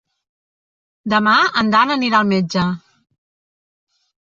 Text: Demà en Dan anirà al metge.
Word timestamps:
Demà 1.13 1.35
en 1.61 1.69
Dan 1.77 1.95
anirà 1.97 2.23
al 2.23 2.33
metge. 2.33 2.65